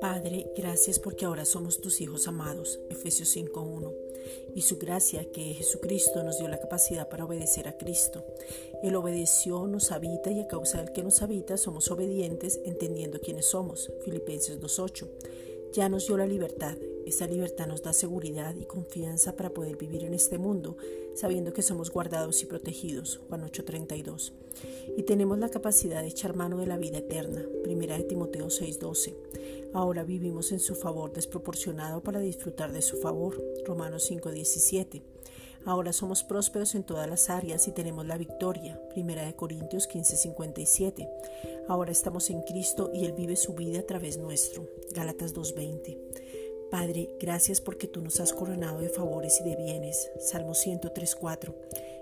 Padre, 0.00 0.52
gracias 0.56 0.98
porque 0.98 1.24
ahora 1.24 1.44
somos 1.44 1.80
tus 1.80 2.00
hijos 2.00 2.28
amados. 2.28 2.80
Efesios 2.90 3.36
5.1. 3.36 3.94
Y 4.54 4.62
su 4.62 4.78
gracia, 4.78 5.24
que 5.32 5.54
Jesucristo 5.54 6.22
nos 6.22 6.38
dio 6.38 6.48
la 6.48 6.60
capacidad 6.60 7.08
para 7.08 7.24
obedecer 7.24 7.68
a 7.68 7.76
Cristo. 7.76 8.24
Él 8.82 8.94
obedeció, 8.96 9.66
nos 9.66 9.90
habita 9.92 10.30
y 10.30 10.40
a 10.40 10.46
causa 10.48 10.78
del 10.78 10.92
que 10.92 11.02
nos 11.02 11.22
habita 11.22 11.56
somos 11.56 11.90
obedientes 11.90 12.60
entendiendo 12.64 13.20
quiénes 13.20 13.46
somos. 13.46 13.90
Filipenses 14.04 14.60
2.8. 14.60 15.08
Ya 15.72 15.88
nos 15.88 16.06
dio 16.06 16.16
la 16.16 16.26
libertad. 16.26 16.76
Esa 17.06 17.26
libertad 17.26 17.66
nos 17.66 17.82
da 17.82 17.92
seguridad 17.92 18.54
y 18.56 18.64
confianza 18.64 19.36
para 19.36 19.50
poder 19.50 19.76
vivir 19.76 20.04
en 20.04 20.14
este 20.14 20.38
mundo, 20.38 20.76
sabiendo 21.14 21.52
que 21.52 21.62
somos 21.62 21.90
guardados 21.90 22.42
y 22.42 22.46
protegidos. 22.46 23.20
Juan 23.28 23.42
8:32. 23.42 24.32
Y 24.96 25.02
tenemos 25.02 25.38
la 25.38 25.48
capacidad 25.48 26.02
de 26.02 26.08
echar 26.08 26.36
mano 26.36 26.58
de 26.58 26.66
la 26.66 26.78
vida 26.78 26.98
eterna. 26.98 27.44
Primera 27.62 27.96
de 27.96 28.04
Timoteo 28.04 28.50
6:12. 28.50 29.14
Ahora 29.72 30.04
vivimos 30.04 30.52
en 30.52 30.60
su 30.60 30.74
favor 30.74 31.12
desproporcionado 31.12 32.02
para 32.02 32.20
disfrutar 32.20 32.72
de 32.72 32.82
su 32.82 32.98
favor. 32.98 33.42
Romanos 33.64 34.04
5:17. 34.04 35.02
Ahora 35.64 35.92
somos 35.92 36.24
prósperos 36.24 36.74
en 36.74 36.82
todas 36.82 37.08
las 37.08 37.30
áreas 37.30 37.68
y 37.68 37.72
tenemos 37.72 38.04
la 38.04 38.18
victoria. 38.18 38.80
Primera 38.90 39.24
de 39.24 39.36
Corintios 39.36 39.86
15:57. 39.86 41.08
Ahora 41.68 41.92
estamos 41.92 42.30
en 42.30 42.42
Cristo 42.42 42.90
y 42.92 43.04
Él 43.04 43.12
vive 43.12 43.36
su 43.36 43.54
vida 43.54 43.80
a 43.80 43.86
través 43.86 44.18
nuestro. 44.18 44.68
Gálatas 44.92 45.34
2:20. 45.34 45.98
Padre, 46.72 47.10
gracias 47.20 47.60
porque 47.60 47.86
tú 47.86 48.00
nos 48.00 48.18
has 48.18 48.32
coronado 48.32 48.80
de 48.80 48.88
favores 48.88 49.42
y 49.42 49.44
de 49.44 49.56
bienes. 49.56 50.08
Salmo 50.18 50.54
103:4. 50.54 51.54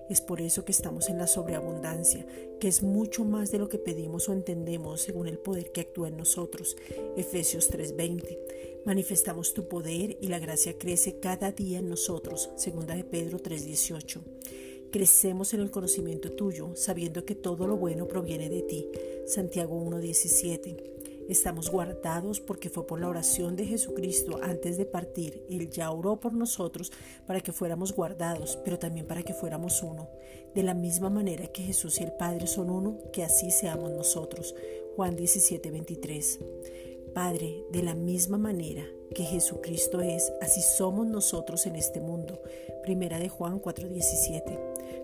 Es 0.09 0.21
por 0.21 0.41
eso 0.41 0.65
que 0.65 0.71
estamos 0.71 1.09
en 1.09 1.19
la 1.19 1.27
sobreabundancia, 1.27 2.25
que 2.61 2.69
es 2.69 2.85
mucho 2.85 3.25
más 3.25 3.51
de 3.51 3.59
lo 3.59 3.69
que 3.69 3.79
pedimos 3.79 4.29
o 4.29 4.33
entendemos 4.33 5.01
según 5.01 5.27
el 5.27 5.39
poder 5.39 5.73
que 5.73 5.81
actúa 5.81 6.07
en 6.07 6.17
nosotros. 6.17 6.77
Efesios 7.17 7.69
3:20. 7.69 8.39
Manifestamos 8.85 9.55
tu 9.55 9.67
poder 9.67 10.17
y 10.21 10.29
la 10.29 10.39
gracia 10.39 10.79
crece 10.79 11.19
cada 11.19 11.51
día 11.51 11.81
en 11.81 11.89
nosotros. 11.89 12.51
Segunda 12.55 12.95
de 12.95 13.03
Pedro 13.03 13.41
3:18. 13.41 14.21
Crecemos 14.93 15.53
en 15.53 15.63
el 15.63 15.73
conocimiento 15.73 16.31
tuyo, 16.31 16.77
sabiendo 16.77 17.25
que 17.25 17.35
todo 17.35 17.67
lo 17.67 17.77
bueno 17.77 18.07
proviene 18.07 18.49
de 18.49 18.63
ti. 18.63 18.89
Santiago 19.27 19.75
1:17. 19.75 20.77
Estamos 21.29 21.71
guardados 21.71 22.41
porque 22.41 22.71
fue 22.71 22.87
por 22.87 23.01
la 23.01 23.09
oración 23.09 23.57
de 23.57 23.67
Jesucristo 23.67 24.41
antes 24.43 24.77
de 24.77 24.87
partir. 24.87 25.45
Él 25.49 25.71
ya 25.71 25.91
oró 25.91 26.19
por 26.19 26.33
nosotros 26.33 26.93
para 27.27 27.41
que 27.41 27.53
fuéramos 27.53 27.93
guardados, 27.95 28.59
pero 28.65 28.79
también 28.79 29.07
para 29.07 29.23
que 29.23 29.35
fuéramos 29.35 29.83
uno. 29.83 30.09
De 30.55 30.63
la 30.63 30.75
misma 30.75 31.11
manera 31.11 31.47
que 31.49 31.63
Jesús 31.63 32.01
y 32.01 32.05
el 32.05 32.13
Padre 32.13 32.47
son 32.47 32.71
uno, 32.71 32.99
que 33.13 33.23
así 33.23 33.51
seamos 33.51 33.93
nosotros. 33.93 34.55
Juan 34.97 35.17
17:23. 35.17 36.39
Padre, 37.13 37.65
de 37.71 37.83
la 37.83 37.95
misma 37.95 38.39
manera 38.39 38.85
que 39.15 39.25
Jesucristo 39.25 40.01
es, 40.01 40.33
así 40.41 40.61
somos 40.63 41.07
nosotros 41.07 41.67
en 41.67 41.77
este 41.77 42.01
mundo. 42.01 42.41
Primera 42.83 43.19
de 43.19 43.29
Juan 43.29 43.61
4:17. 43.61 44.59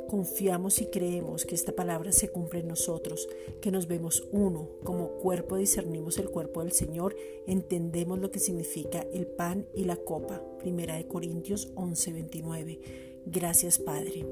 Confiamos 0.09 0.81
y 0.81 0.87
creemos 0.87 1.45
que 1.45 1.57
esta 1.57 1.73
palabra 1.73 2.13
se 2.13 2.29
cumple 2.29 2.61
en 2.61 2.69
nosotros, 2.69 3.29
que 3.61 3.73
nos 3.73 3.89
vemos 3.89 4.29
uno, 4.31 4.69
como 4.85 5.09
cuerpo 5.19 5.57
discernimos 5.57 6.19
el 6.19 6.31
cuerpo 6.31 6.63
del 6.63 6.73
Señor, 6.73 7.17
entendemos 7.47 8.21
lo 8.21 8.31
que 8.31 8.39
significa 8.39 9.05
el 9.13 9.27
pan 9.27 9.67
y 9.75 9.85
la 9.85 9.97
copa. 9.97 10.41
Primera 10.59 10.97
de 10.97 11.09
Corintios 11.09 11.73
11:29. 11.75 12.81
Gracias 13.27 13.79
Padre. 13.79 14.25